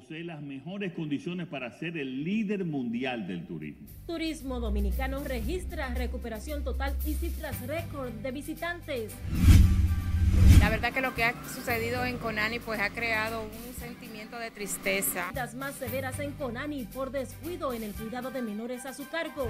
[0.00, 3.86] posee las mejores condiciones para ser el líder mundial del turismo.
[4.06, 9.12] Turismo Dominicano registra recuperación total y cifras récord de visitantes.
[10.58, 14.50] La verdad que lo que ha sucedido en Conani pues ha creado un sentimiento de
[14.50, 15.30] tristeza.
[15.34, 19.48] Las más severas en Conani por descuido en el cuidado de menores a su cargo.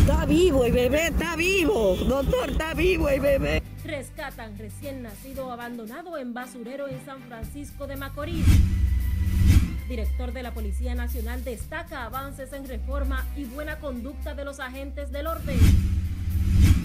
[0.00, 1.96] Está vivo el bebé, está vivo.
[1.96, 3.62] Doctor, está vivo el bebé.
[3.84, 8.46] Rescatan recién nacido abandonado en basurero en San Francisco de Macorís.
[9.88, 15.12] Director de la Policía Nacional destaca avances en reforma y buena conducta de los agentes
[15.12, 15.58] del orden.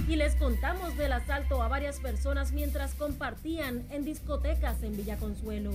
[0.10, 5.72] Y les contamos del asalto a varias personas mientras compartían en discotecas en Villa Consuelo.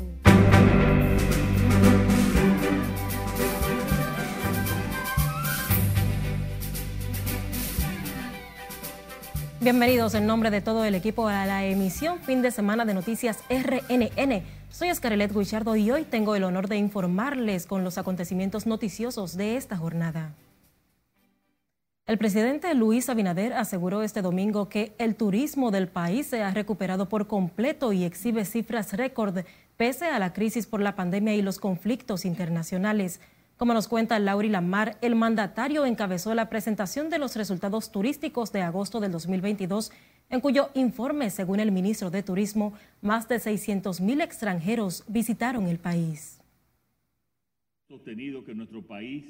[9.61, 13.42] Bienvenidos en nombre de todo el equipo a la emisión fin de semana de Noticias
[13.48, 14.64] RNN.
[14.75, 19.56] Soy Escarelet Guichardo y hoy tengo el honor de informarles con los acontecimientos noticiosos de
[19.56, 20.34] esta jornada.
[22.06, 27.08] El presidente Luis Abinader aseguró este domingo que el turismo del país se ha recuperado
[27.08, 29.45] por completo y exhibe cifras récord
[29.77, 33.20] pese a la crisis por la pandemia y los conflictos internacionales.
[33.56, 38.62] Como nos cuenta Lauri Lamar, el mandatario encabezó la presentación de los resultados turísticos de
[38.62, 39.92] agosto del 2022,
[40.28, 45.78] en cuyo informe, según el ministro de Turismo, más de 600 mil extranjeros visitaron el
[45.78, 46.41] país.
[47.86, 49.24] Sostenido que nuestro país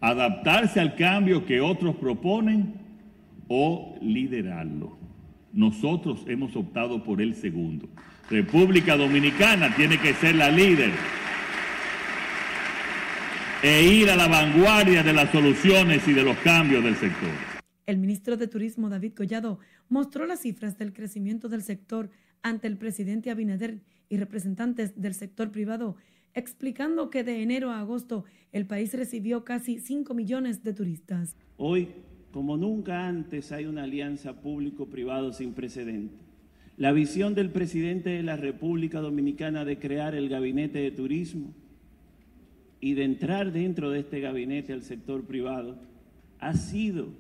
[0.00, 2.74] Adaptarse al cambio que otros proponen
[3.46, 4.98] o liderarlo.
[5.52, 7.88] Nosotros hemos optado por el segundo.
[8.28, 10.90] República Dominicana tiene que ser la líder
[13.62, 17.30] e ir a la vanguardia de las soluciones y de los cambios del sector.
[17.86, 22.10] El ministro de Turismo, David Collado, mostró las cifras del crecimiento del sector
[22.42, 25.96] ante el presidente Abinader y representantes del sector privado
[26.34, 31.36] explicando que de enero a agosto el país recibió casi 5 millones de turistas.
[31.56, 31.88] Hoy,
[32.32, 36.16] como nunca antes, hay una alianza público-privado sin precedente.
[36.78, 41.54] La visión del presidente de la República Dominicana de crear el gabinete de turismo
[42.82, 45.78] y de entrar dentro de este gabinete al sector privado
[46.40, 47.10] ha sido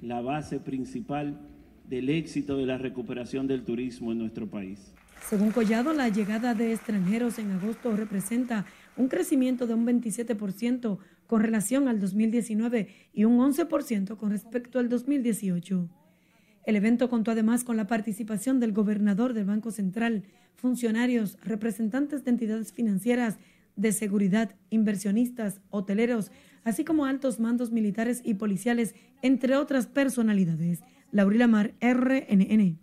[0.00, 1.40] la base principal
[1.90, 4.94] del éxito de la recuperación del turismo en nuestro país.
[5.28, 8.66] Según Collado, la llegada de extranjeros en agosto representa
[8.96, 14.88] un crecimiento de un 27% con relación al 2019 y un 11% con respecto al
[14.88, 15.88] 2018.
[16.66, 20.22] El evento contó además con la participación del gobernador del Banco Central,
[20.54, 23.38] funcionarios, representantes de entidades financieras,
[23.76, 26.30] de seguridad, inversionistas, hoteleros,
[26.64, 30.80] así como altos mandos militares y policiales, entre otras personalidades.
[31.10, 32.78] Laurila Mar, RNN.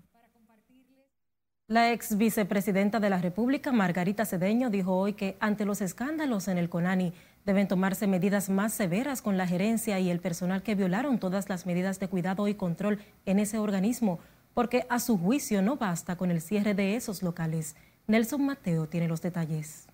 [1.68, 6.58] La ex vicepresidenta de la República, Margarita Cedeño, dijo hoy que ante los escándalos en
[6.58, 7.14] el CONANI
[7.46, 11.66] deben tomarse medidas más severas con la gerencia y el personal que violaron todas las
[11.66, 14.20] medidas de cuidado y control en ese organismo,
[14.54, 17.78] porque a su juicio no basta con el cierre de esos locales.
[18.06, 19.88] Nelson Mateo tiene los detalles.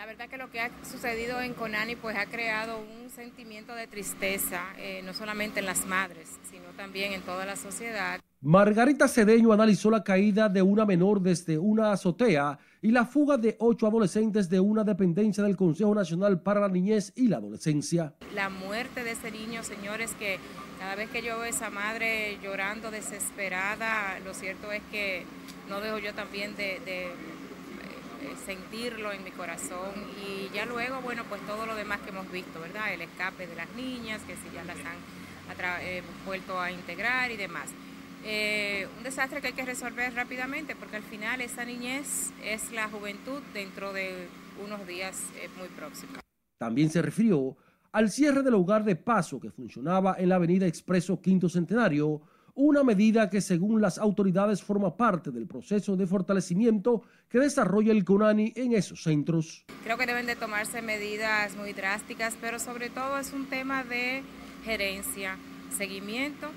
[0.00, 3.86] La verdad que lo que ha sucedido en Conani pues ha creado un sentimiento de
[3.86, 8.18] tristeza, eh, no solamente en las madres, sino también en toda la sociedad.
[8.40, 13.56] Margarita Cedeño analizó la caída de una menor desde una azotea y la fuga de
[13.58, 18.14] ocho adolescentes de una dependencia del Consejo Nacional para la Niñez y la Adolescencia.
[18.34, 20.38] La muerte de ese niño, señores, que
[20.78, 25.26] cada vez que yo veo a esa madre llorando desesperada, lo cierto es que
[25.68, 27.10] no dejo yo también de,
[28.44, 29.92] sentirlo en mi corazón
[30.24, 32.92] y ya luego, bueno, pues todo lo demás que hemos visto, ¿verdad?
[32.92, 37.36] El escape de las niñas, que si ya las han eh, vuelto a integrar y
[37.36, 37.70] demás.
[38.24, 42.88] Eh, un desastre que hay que resolver rápidamente porque al final esa niñez es la
[42.88, 44.28] juventud dentro de
[44.64, 45.22] unos días
[45.58, 46.18] muy próximos.
[46.58, 47.56] También se refirió
[47.92, 52.20] al cierre del hogar de paso que funcionaba en la avenida Expreso Quinto Centenario,
[52.60, 58.04] una medida que según las autoridades forma parte del proceso de fortalecimiento que desarrolla el
[58.04, 59.64] CONANI en esos centros.
[59.82, 64.22] Creo que deben de tomarse medidas muy drásticas, pero sobre todo es un tema de
[64.62, 65.38] gerencia,
[65.74, 66.48] seguimiento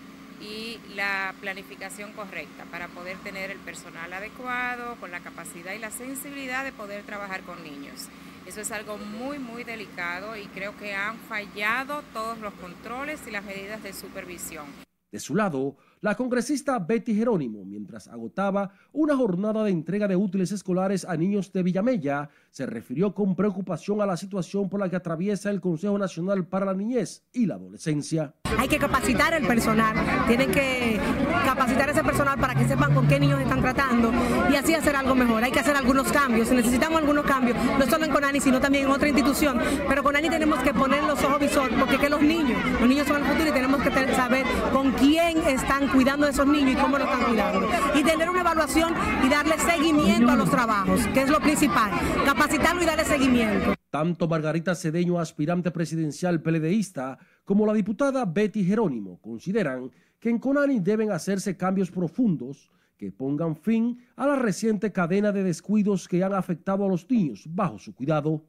[0.42, 5.90] y la planificación correcta para poder tener el personal adecuado, con la capacidad y la
[5.92, 8.10] sensibilidad de poder trabajar con niños.
[8.46, 13.32] Eso es algo muy, muy delicado y creo que han fallado todos los controles y
[13.32, 14.66] las medidas de supervisión.
[15.14, 20.52] De su lado, la congresista Betty Jerónimo, mientras agotaba una jornada de entrega de útiles
[20.52, 24.98] escolares a niños de Villamella, se refirió con preocupación a la situación por la que
[24.98, 28.34] atraviesa el Consejo Nacional para la Niñez y la Adolescencia.
[28.58, 29.96] Hay que capacitar el personal,
[30.28, 31.00] tienen que
[31.46, 34.12] capacitar ese personal para que sepan con qué niños están tratando
[34.52, 35.42] y así hacer algo mejor.
[35.42, 38.92] Hay que hacer algunos cambios, necesitamos algunos cambios, no solo en Conani, sino también en
[38.92, 39.58] otra institución,
[39.88, 43.08] pero con Conani tenemos que poner los ojos visores, porque que los niños, los niños
[43.08, 46.76] son el futuro y tenemos que saber con quién están cuidando a esos niños y
[46.76, 47.68] cómo lo están cuidando.
[47.96, 48.94] Y tener una evaluación
[49.24, 51.92] y darle seguimiento a los trabajos, que es lo principal.
[52.26, 53.76] Capacitarlo y darle seguimiento.
[53.90, 60.80] Tanto Margarita Cedeño, aspirante presidencial peledeísta, como la diputada Betty Jerónimo consideran que en Conani
[60.80, 66.34] deben hacerse cambios profundos que pongan fin a la reciente cadena de descuidos que han
[66.34, 68.44] afectado a los niños bajo su cuidado.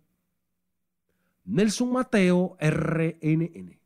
[1.44, 3.83] Nelson Mateo, RNN.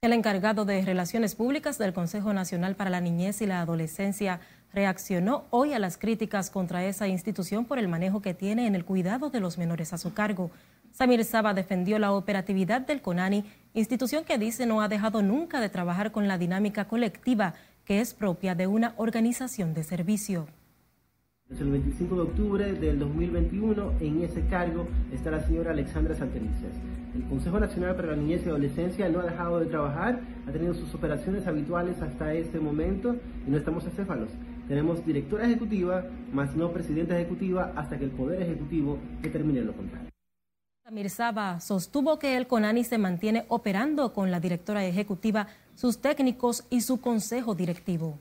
[0.00, 4.38] El encargado de Relaciones Públicas del Consejo Nacional para la Niñez y la Adolescencia
[4.72, 8.84] reaccionó hoy a las críticas contra esa institución por el manejo que tiene en el
[8.84, 10.52] cuidado de los menores a su cargo.
[10.92, 15.68] Samir Saba defendió la operatividad del CONANI, institución que dice no ha dejado nunca de
[15.68, 17.54] trabajar con la dinámica colectiva
[17.84, 20.46] que es propia de una organización de servicio.
[21.50, 26.74] El 25 de octubre del 2021 en ese cargo está la señora Alexandra Santelices.
[27.14, 30.74] El Consejo Nacional para la Niñez y Adolescencia no ha dejado de trabajar, ha tenido
[30.74, 33.16] sus operaciones habituales hasta este momento
[33.46, 34.28] y no estamos acéfalos.
[34.68, 40.10] Tenemos directora ejecutiva, más no presidenta ejecutiva, hasta que el Poder Ejecutivo determine lo contrario.
[40.84, 46.66] Samir Saba sostuvo que el CONANI se mantiene operando con la directora ejecutiva, sus técnicos
[46.68, 48.18] y su consejo directivo.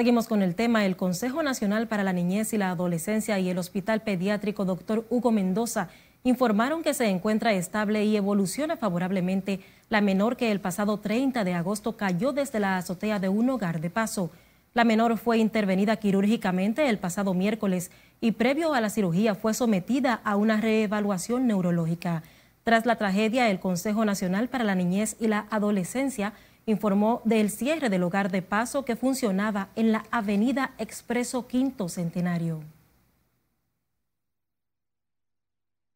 [0.00, 0.86] Seguimos con el tema.
[0.86, 5.04] El Consejo Nacional para la Niñez y la Adolescencia y el Hospital Pediátrico Dr.
[5.10, 5.90] Hugo Mendoza
[6.24, 9.60] informaron que se encuentra estable y evoluciona favorablemente
[9.90, 13.82] la menor que el pasado 30 de agosto cayó desde la azotea de un hogar
[13.82, 14.30] de paso.
[14.72, 17.90] La menor fue intervenida quirúrgicamente el pasado miércoles
[18.22, 22.22] y previo a la cirugía fue sometida a una reevaluación neurológica.
[22.64, 26.32] Tras la tragedia, el Consejo Nacional para la Niñez y la Adolescencia
[26.66, 32.62] informó del cierre del hogar de paso que funcionaba en la avenida Expreso Quinto Centenario.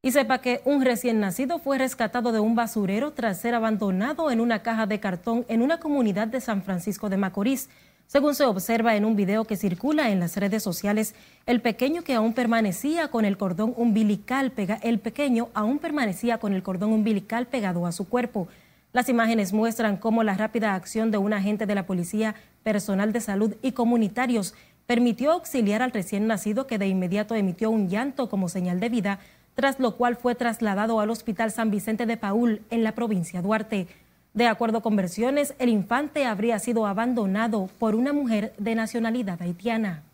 [0.04, 4.40] Y sepa que un recién nacido fue rescatado de un basurero tras ser abandonado en
[4.40, 7.70] una caja de cartón en una comunidad de San Francisco de Macorís.
[8.06, 11.14] Según se observa en un video que circula en las redes sociales,
[11.46, 16.52] el pequeño que aún permanecía con el cordón umbilical pega, el pequeño aún permanecía con
[16.52, 18.46] el cordón umbilical pegado a su cuerpo.
[18.94, 23.20] Las imágenes muestran cómo la rápida acción de un agente de la policía, personal de
[23.20, 24.54] salud y comunitarios
[24.86, 29.18] permitió auxiliar al recién nacido que de inmediato emitió un llanto como señal de vida,
[29.56, 33.48] tras lo cual fue trasladado al Hospital San Vicente de Paul en la provincia de
[33.48, 33.88] Duarte.
[34.32, 40.04] De acuerdo con versiones, el infante habría sido abandonado por una mujer de nacionalidad haitiana.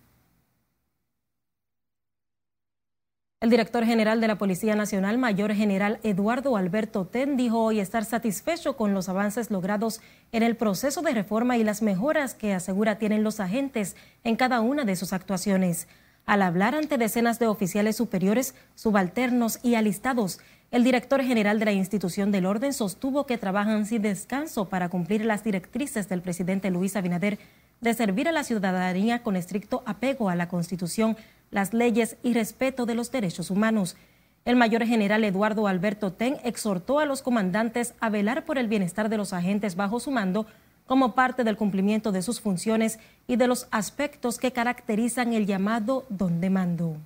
[3.41, 8.05] El director general de la Policía Nacional, Mayor General Eduardo Alberto Ten, dijo hoy estar
[8.05, 12.99] satisfecho con los avances logrados en el proceso de reforma y las mejoras que asegura
[12.99, 15.89] tienen los agentes en cada una de sus actuaciones.
[16.27, 20.39] Al hablar ante decenas de oficiales superiores, subalternos y alistados,
[20.71, 25.25] el director general de la institución del orden sostuvo que trabajan sin descanso para cumplir
[25.25, 27.39] las directrices del presidente Luis Abinader
[27.81, 31.17] de servir a la ciudadanía con estricto apego a la Constitución,
[31.51, 33.97] las leyes y respeto de los derechos humanos.
[34.45, 39.09] El mayor general Eduardo Alberto Ten exhortó a los comandantes a velar por el bienestar
[39.09, 40.47] de los agentes bajo su mando
[40.87, 46.05] como parte del cumplimiento de sus funciones y de los aspectos que caracterizan el llamado
[46.09, 46.97] don de mando.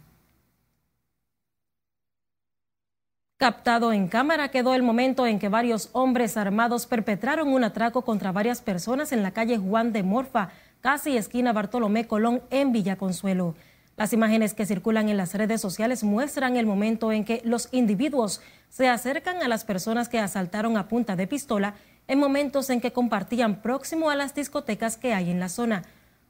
[3.36, 8.32] Captado en cámara quedó el momento en que varios hombres armados perpetraron un atraco contra
[8.32, 13.54] varias personas en la calle Juan de Morfa, casi esquina Bartolomé Colón en Villaconsuelo.
[13.96, 18.40] Las imágenes que circulan en las redes sociales muestran el momento en que los individuos
[18.68, 21.74] se acercan a las personas que asaltaron a punta de pistola
[22.08, 25.84] en momentos en que compartían próximo a las discotecas que hay en la zona.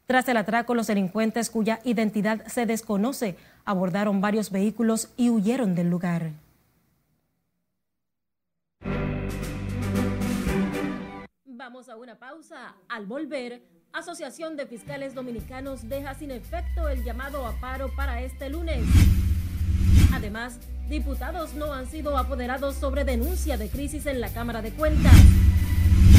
[0.06, 5.88] Tras el atraco, los delincuentes cuya identidad se desconoce abordaron varios vehículos y huyeron del
[5.88, 6.33] lugar.
[11.47, 12.75] Vamos a una pausa.
[12.90, 13.62] Al volver,
[13.94, 18.82] Asociación de Fiscales Dominicanos deja sin efecto el llamado a paro para este lunes.
[20.12, 20.58] Además,
[20.88, 25.14] diputados no han sido apoderados sobre denuncia de crisis en la Cámara de Cuentas.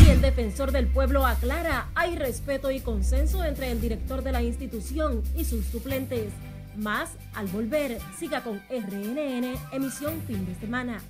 [0.06, 4.42] Y el defensor del pueblo aclara, hay respeto y consenso entre el director de la
[4.42, 6.32] institución y sus suplentes.
[6.78, 11.02] Más al volver, siga con RNN, emisión fin de semana.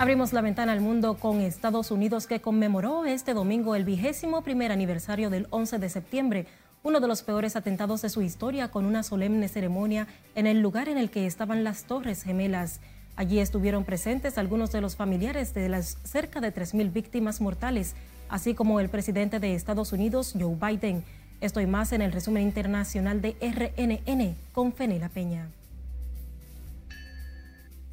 [0.00, 4.70] Abrimos la ventana al mundo con Estados Unidos que conmemoró este domingo el vigésimo primer
[4.70, 6.46] aniversario del 11 de septiembre,
[6.84, 10.88] uno de los peores atentados de su historia con una solemne ceremonia en el lugar
[10.88, 12.78] en el que estaban las Torres Gemelas.
[13.16, 17.96] Allí estuvieron presentes algunos de los familiares de las cerca de 3.000 víctimas mortales,
[18.28, 21.02] así como el presidente de Estados Unidos, Joe Biden.
[21.40, 25.48] Estoy más en el resumen internacional de RNN con Fenela Peña.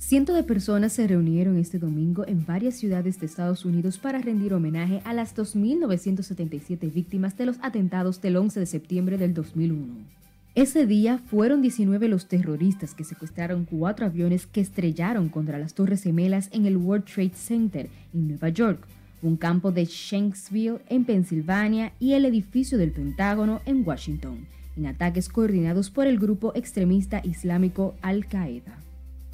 [0.07, 4.53] Cientos de personas se reunieron este domingo en varias ciudades de Estados Unidos para rendir
[4.53, 9.95] homenaje a las 2.977 víctimas de los atentados del 11 de septiembre del 2001.
[10.53, 16.03] Ese día fueron 19 los terroristas que secuestraron cuatro aviones que estrellaron contra las Torres
[16.03, 18.85] Gemelas en el World Trade Center en Nueva York,
[19.23, 24.45] un campo de Shanksville en Pensilvania y el edificio del Pentágono en Washington,
[24.77, 28.84] en ataques coordinados por el grupo extremista islámico Al-Qaeda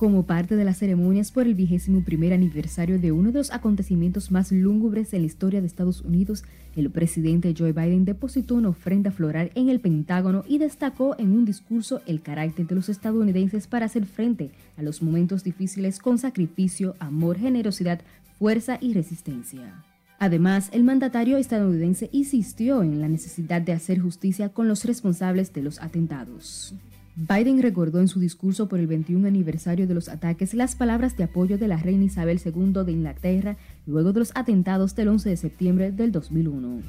[0.02, 4.32] como parte de las ceremonias por el vigésimo primer aniversario de uno de los acontecimientos
[4.32, 6.44] más lúgubres en la historia de Estados Unidos,
[6.76, 11.46] el presidente Joe Biden depositó una ofrenda floral en el Pentágono y destacó en un
[11.46, 16.96] discurso el carácter de los estadounidenses para hacer frente a los momentos difíciles con sacrificio,
[16.98, 18.02] amor, generosidad,
[18.40, 19.84] fuerza y resistencia.
[20.18, 25.62] Además, el mandatario estadounidense insistió en la necesidad de hacer justicia con los responsables de
[25.62, 26.74] los atentados.
[27.16, 31.26] Biden recordó en su discurso por el 21 aniversario de los ataques las palabras de
[31.26, 35.38] apoyo de la reina Isabel II de Inglaterra luego de los atentados del 11 de
[35.38, 36.80] septiembre del 2001.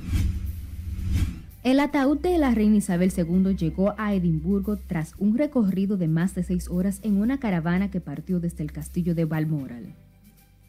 [1.64, 6.34] El ataúd de la reina Isabel II llegó a Edimburgo tras un recorrido de más
[6.34, 9.94] de seis horas en una caravana que partió desde el castillo de Balmoral.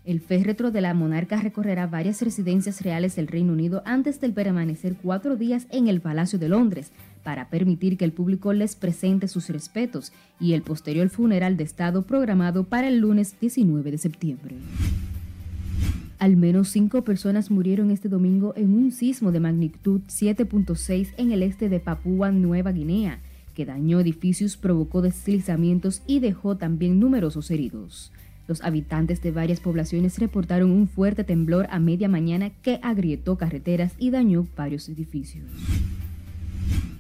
[0.06, 4.96] El féretro de la monarca recorrerá varias residencias reales del Reino Unido antes de permanecer
[5.02, 6.92] cuatro días en el Palacio de Londres,
[7.24, 12.04] para permitir que el público les presente sus respetos y el posterior funeral de Estado
[12.04, 14.56] programado para el lunes 19 de septiembre.
[16.20, 21.44] Al menos cinco personas murieron este domingo en un sismo de magnitud 7.6 en el
[21.44, 23.20] este de Papúa Nueva Guinea,
[23.54, 28.12] que dañó edificios, provocó deslizamientos y dejó también numerosos heridos.
[28.48, 33.94] Los habitantes de varias poblaciones reportaron un fuerte temblor a media mañana que agrietó carreteras
[33.98, 35.46] y dañó varios edificios.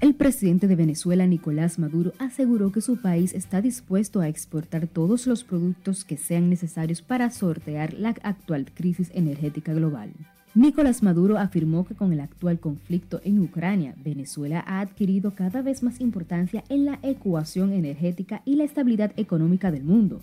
[0.01, 5.27] El presidente de Venezuela, Nicolás Maduro, aseguró que su país está dispuesto a exportar todos
[5.27, 10.11] los productos que sean necesarios para sortear la actual crisis energética global.
[10.55, 15.81] Nicolás Maduro afirmó que con el actual conflicto en Ucrania, Venezuela ha adquirido cada vez
[15.81, 20.21] más importancia en la ecuación energética y la estabilidad económica del mundo,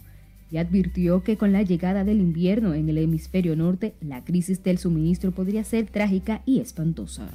[0.51, 4.79] y advirtió que con la llegada del invierno en el hemisferio norte, la crisis del
[4.79, 7.29] suministro podría ser trágica y espantosa.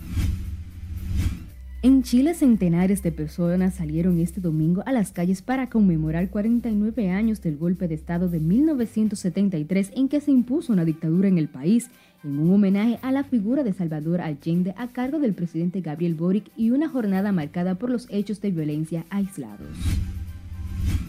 [1.85, 7.43] En Chile, centenares de personas salieron este domingo a las calles para conmemorar 49 años
[7.43, 11.91] del golpe de Estado de 1973 en que se impuso una dictadura en el país,
[12.23, 16.49] en un homenaje a la figura de Salvador Allende a cargo del presidente Gabriel Boric
[16.57, 19.77] y una jornada marcada por los hechos de violencia aislados.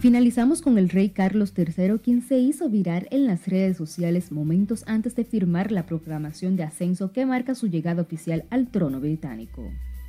[0.01, 4.85] Finalizamos con el rey Carlos III, quien se hizo virar en las redes sociales momentos
[4.87, 9.63] antes de firmar la proclamación de ascenso que marca su llegada oficial al trono británico.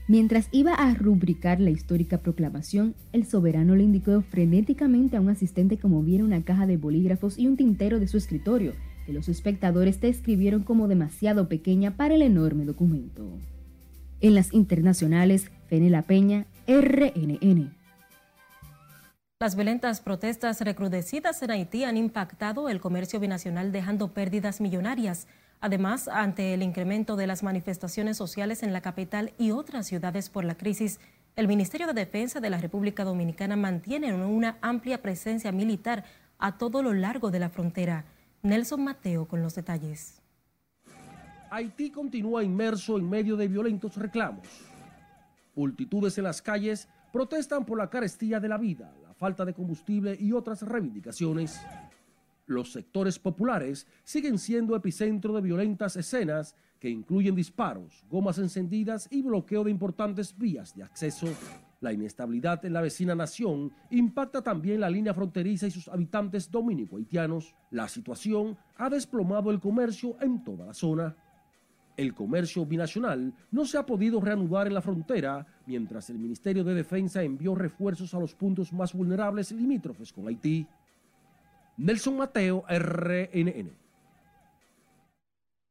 [0.10, 5.76] Mientras iba a rubricar la histórica proclamación, el soberano le indicó frenéticamente a un asistente
[5.76, 8.74] que moviera una caja de bolígrafos y un tintero de su escritorio,
[9.06, 13.38] que los espectadores describieron como demasiado pequeña para el enorme documento.
[14.22, 17.76] En las internacionales, Fenela Peña, RNN.
[19.40, 25.28] Las violentas protestas recrudecidas en Haití han impactado el comercio binacional dejando pérdidas millonarias.
[25.60, 30.46] Además, ante el incremento de las manifestaciones sociales en la capital y otras ciudades por
[30.46, 31.00] la crisis,
[31.36, 36.04] el Ministerio de Defensa de la República Dominicana mantiene una amplia presencia militar
[36.38, 38.06] a todo lo largo de la frontera.
[38.44, 40.22] Nelson Mateo con los detalles.
[41.50, 44.48] Haití continúa inmerso en medio de violentos reclamos.
[45.56, 50.16] Multitudes en las calles protestan por la carestía de la vida, la falta de combustible
[50.20, 51.60] y otras reivindicaciones.
[52.48, 59.22] Los sectores populares siguen siendo epicentro de violentas escenas que incluyen disparos, gomas encendidas y
[59.22, 61.28] bloqueo de importantes vías de acceso.
[61.82, 67.54] La inestabilidad en la vecina nación impacta también la línea fronteriza y sus habitantes dominico-haitianos.
[67.70, 71.16] La situación ha desplomado el comercio en toda la zona.
[71.98, 76.76] El comercio binacional no se ha podido reanudar en la frontera mientras el Ministerio de
[76.76, 80.66] Defensa envió refuerzos a los puntos más vulnerables limítrofes con Haití.
[81.78, 83.72] Nelson Mateo, RNN.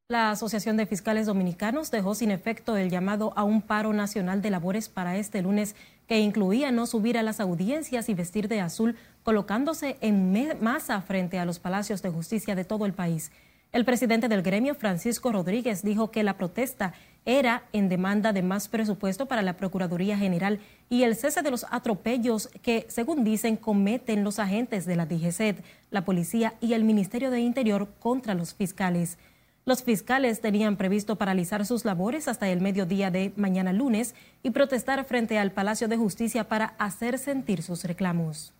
[0.09, 4.51] La Asociación de Fiscales Dominicanos dejó sin efecto el llamado a un paro nacional de
[4.51, 5.75] labores para este lunes
[6.07, 8.95] que incluía no subir a las audiencias y vestir de azul,
[9.25, 13.33] colocándose en masa frente a los palacios de justicia de todo el país.
[13.77, 16.95] El presidente del gremio, Francisco Rodríguez, dijo que la protesta
[17.27, 21.67] era en demanda de más presupuesto para la Procuraduría General y el cese de los
[21.71, 25.57] atropellos que, según dicen, cometen los agentes de la DGCED,
[25.91, 29.19] la policía y el Ministerio de Interior contra los fiscales.
[29.67, 35.05] Los fiscales tenían previsto paralizar sus labores hasta el mediodía de mañana lunes y protestar
[35.05, 38.55] frente al Palacio de Justicia para hacer sentir sus reclamos.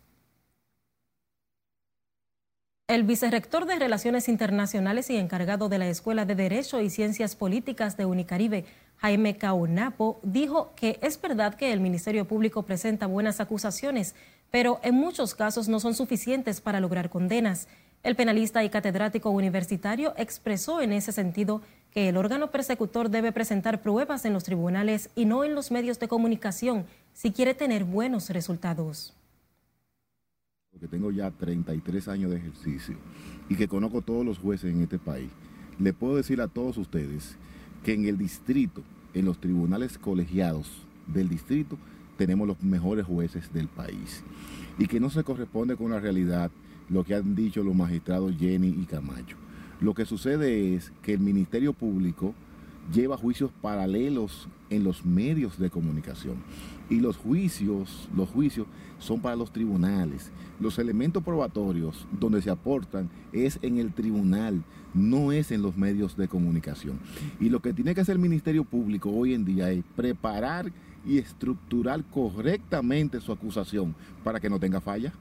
[2.89, 7.97] El vicerrector de Relaciones Internacionales y encargado de la Escuela de Derecho y Ciencias Políticas
[7.97, 8.63] de Unicaribe,
[8.95, 14.15] Jaime Caunapo, dijo que es verdad que el Ministerio Público presenta buenas acusaciones,
[14.51, 17.67] pero en muchos casos no son suficientes para lograr condenas.
[18.03, 23.81] El penalista y catedrático universitario expresó en ese sentido que el órgano persecutor debe presentar
[23.81, 28.29] pruebas en los tribunales y no en los medios de comunicación si quiere tener buenos
[28.29, 29.16] resultados.
[30.79, 32.95] Porque tengo ya 33 años de ejercicio
[33.49, 35.31] y que conozco todos los jueces en este país,
[35.79, 37.35] le puedo decir a todos ustedes
[37.83, 38.83] que en el distrito,
[39.15, 41.79] en los tribunales colegiados del distrito,
[42.15, 44.23] tenemos los mejores jueces del país
[44.77, 46.51] y que no se corresponde con la realidad
[46.89, 49.35] lo que han dicho los magistrados Jenny y Camacho.
[49.81, 52.35] Lo que sucede es que el Ministerio Público
[52.93, 56.37] lleva juicios paralelos en los medios de comunicación
[56.89, 58.67] y los juicios, los juicios
[58.99, 60.31] son para los tribunales.
[60.59, 66.17] Los elementos probatorios donde se aportan es en el tribunal, no es en los medios
[66.17, 66.99] de comunicación.
[67.39, 70.71] Y lo que tiene que hacer el Ministerio Público hoy en día es preparar
[71.05, 75.13] y estructurar correctamente su acusación para que no tenga falla.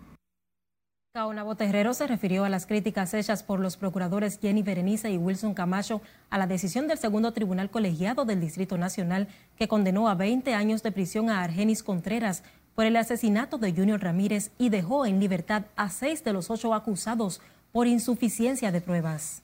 [1.17, 5.55] Caonabo Terrero se refirió a las críticas hechas por los procuradores Jenny Berenice y Wilson
[5.55, 9.27] Camacho a la decisión del segundo tribunal colegiado del Distrito Nacional
[9.57, 12.43] que condenó a 20 años de prisión a Argenis Contreras
[12.75, 16.75] por el asesinato de Junior Ramírez y dejó en libertad a seis de los ocho
[16.75, 17.41] acusados
[17.73, 19.43] por insuficiencia de pruebas.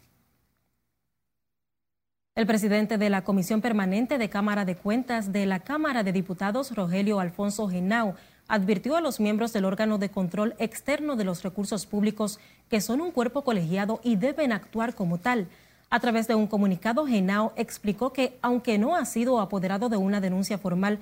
[2.35, 6.75] El presidente de la Comisión Permanente de Cámara de Cuentas de la Cámara de Diputados,
[6.75, 8.15] Rogelio Alfonso Genao,
[8.53, 12.38] advirtió a los miembros del órgano de control externo de los recursos públicos
[12.69, 15.49] que son un cuerpo colegiado y deben actuar como tal.
[15.88, 20.21] A través de un comunicado, Genao explicó que, aunque no ha sido apoderado de una
[20.21, 20.99] denuncia formal,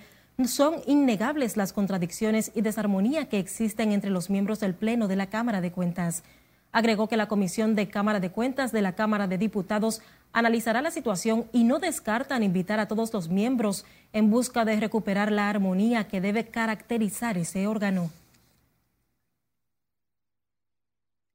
[0.47, 5.27] son innegables las contradicciones y desarmonía que existen entre los miembros del Pleno de la
[5.27, 6.23] Cámara de Cuentas.
[6.71, 10.91] Agregó que la Comisión de Cámara de Cuentas de la Cámara de Diputados analizará la
[10.91, 16.09] situación y no descartan invitar a todos los miembros en busca de recuperar la armonía
[16.09, 18.11] que debe caracterizar ese órgano.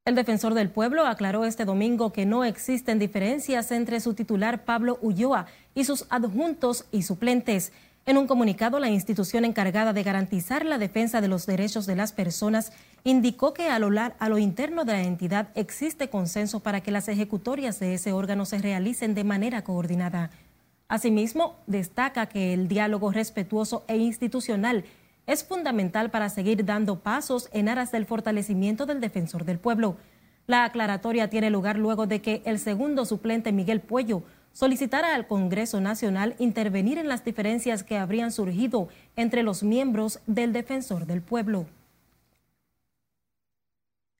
[0.05, 4.99] El defensor del pueblo aclaró este domingo que no existen diferencias entre su titular Pablo
[5.01, 7.73] Ulloa y sus adjuntos y suplentes.
[8.07, 12.13] En un comunicado, la institución encargada de garantizar la defensa de los derechos de las
[12.13, 12.71] personas
[13.03, 17.07] indicó que a lo, a lo, interno de la entidad existe consenso para que las
[17.07, 20.29] ejecutorias de ese órgano se realicen de manera coordinada.
[20.87, 24.85] Asimismo, destaca que el diálogo respetuoso e institucional
[25.25, 29.97] es fundamental para seguir dando pasos en aras del fortalecimiento del defensor del pueblo.
[30.45, 34.21] La aclaratoria tiene lugar luego de que el segundo suplente Miguel Puello
[34.55, 38.87] solicitara al Congreso Nacional intervenir en las diferencias que habrían surgido
[39.17, 41.65] entre los miembros del Defensor del Pueblo.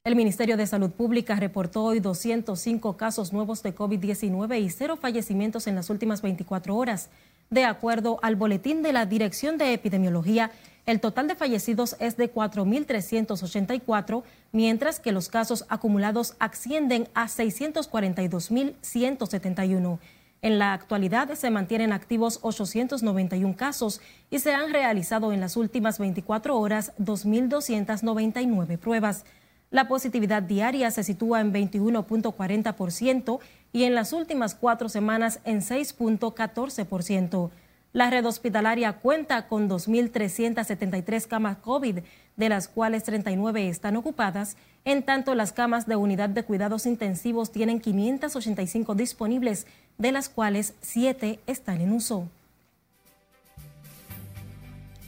[0.04, 5.68] El Ministerio de Salud Pública reportó hoy 205 casos nuevos de COVID-19 y cero fallecimientos
[5.68, 7.10] en las últimas 24 horas.
[7.50, 10.52] De acuerdo al boletín de la Dirección de Epidemiología,
[10.86, 14.22] el total de fallecidos es de 4.384,
[14.52, 19.98] mientras que los casos acumulados ascienden a 642.171.
[20.46, 25.98] En la actualidad se mantienen activos 891 casos y se han realizado en las últimas
[25.98, 29.26] 24 horas 2.299 pruebas.
[29.72, 33.40] La positividad diaria se sitúa en 21.40%
[33.74, 37.50] y en las últimas cuatro semanas en 6.14%.
[37.96, 42.00] La red hospitalaria cuenta con 2.373 camas COVID,
[42.36, 47.52] de las cuales 39 están ocupadas, en tanto las camas de unidad de cuidados intensivos
[47.54, 49.66] tienen 585 disponibles,
[49.98, 52.28] de las cuales 7 están en uso.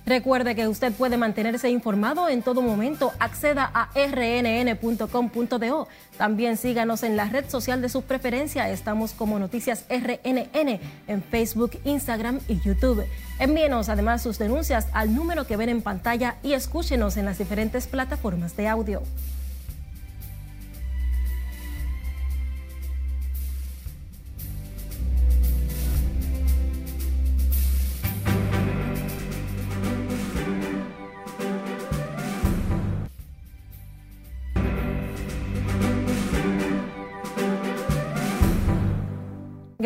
[0.08, 3.12] Recuerde que usted puede mantenerse informado en todo momento.
[3.20, 5.88] Acceda a rnn.com.do.
[6.18, 8.70] También síganos en la red social de su preferencia.
[8.70, 13.06] Estamos como Noticias RNN en Facebook, Instagram y YouTube.
[13.38, 17.86] Envíenos además sus denuncias al número que ven en pantalla y escúchenos en las diferentes
[17.86, 19.02] plataformas de audio.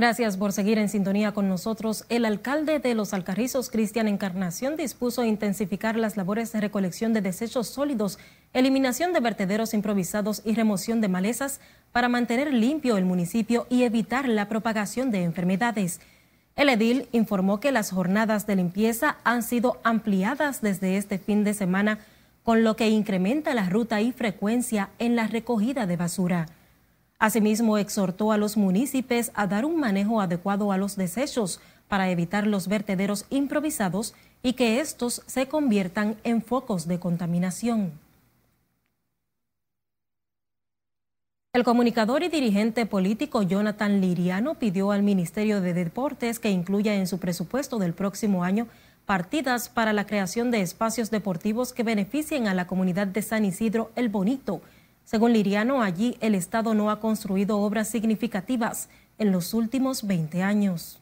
[0.01, 2.05] Gracias por seguir en sintonía con nosotros.
[2.09, 7.67] El alcalde de Los Alcarrizos, Cristian Encarnación, dispuso intensificar las labores de recolección de desechos
[7.67, 8.17] sólidos,
[8.51, 11.61] eliminación de vertederos improvisados y remoción de malezas
[11.91, 16.01] para mantener limpio el municipio y evitar la propagación de enfermedades.
[16.55, 21.53] El edil informó que las jornadas de limpieza han sido ampliadas desde este fin de
[21.53, 21.99] semana,
[22.41, 26.47] con lo que incrementa la ruta y frecuencia en la recogida de basura.
[27.21, 32.47] Asimismo, exhortó a los municipios a dar un manejo adecuado a los desechos para evitar
[32.47, 37.91] los vertederos improvisados y que estos se conviertan en focos de contaminación.
[41.53, 47.05] El comunicador y dirigente político Jonathan Liriano pidió al Ministerio de Deportes que incluya en
[47.05, 48.67] su presupuesto del próximo año
[49.05, 53.91] partidas para la creación de espacios deportivos que beneficien a la comunidad de San Isidro
[53.95, 54.63] El Bonito
[55.11, 61.01] según Liriano, allí el Estado no ha construido obras significativas en los últimos 20 años.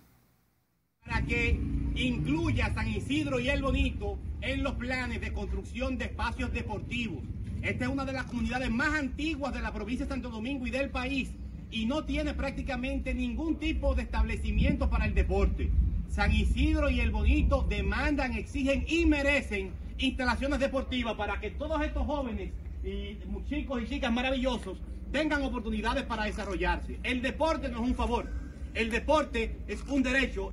[1.06, 1.60] Para que
[1.93, 7.19] incluya San Isidro y El Bonito en los planes de construcción de espacios deportivos.
[7.62, 10.72] Esta es una de las comunidades más antiguas de la provincia de Santo Domingo y
[10.72, 11.30] del país
[11.69, 15.69] y no tiene prácticamente ningún tipo de establecimiento para el deporte.
[16.10, 22.08] San Isidro y El Bonito demandan, exigen y merecen instalaciones deportivas para que todos estos
[22.08, 22.50] jóvenes
[22.84, 24.78] y chicos y chicas maravillosos
[25.12, 27.00] tengan oportunidades para desarrollarse.
[27.04, 28.30] El deporte no es un favor,
[28.74, 30.52] el deporte es un derecho.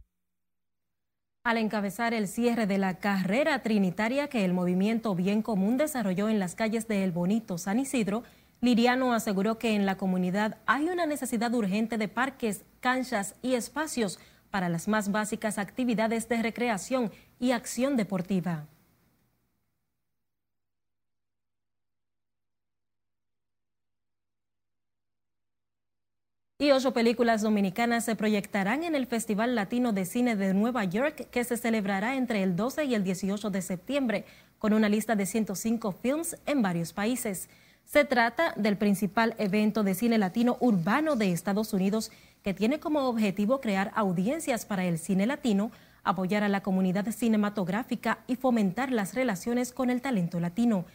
[1.45, 6.41] Al encabezar el cierre de la carrera trinitaria que el movimiento Bien Común desarrolló en
[6.41, 8.25] las calles de El Bonito, San Isidro,
[8.61, 14.19] Liriano aseguró que en la comunidad hay una necesidad urgente de parques, canchas y espacios
[14.51, 18.67] para las más básicas actividades de recreación y acción deportiva.
[26.59, 31.29] Y ocho películas dominicanas se proyectarán en el Festival Latino de Cine de Nueva York,
[31.31, 34.25] que se celebrará entre el 12 y el 18 de septiembre,
[34.59, 37.51] con una lista de 105 films en varios países.
[37.85, 42.11] Se trata del principal evento de cine latino urbano de Estados Unidos,
[42.43, 45.71] que tiene como objetivo crear audiencias para el cine latino,
[46.05, 50.87] apoyar a la comunidad cinematográfica y fomentar las relaciones con el talento latino.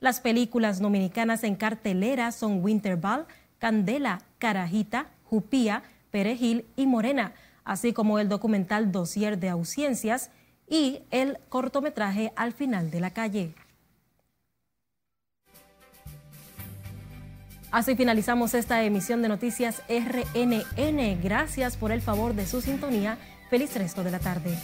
[0.00, 3.26] Las películas dominicanas en cartelera son Winterball,
[3.60, 10.30] Candela, Carajita, Jupía, Perejil y Morena, así como el documental Dossier de Ausencias
[10.68, 13.54] y el cortometraje Al final de la calle.
[17.70, 21.20] Así finalizamos esta emisión de Noticias RNN.
[21.22, 23.16] Gracias por el favor de su sintonía.
[23.48, 24.58] Feliz resto de la tarde.